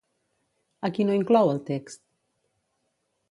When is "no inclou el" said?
1.09-1.61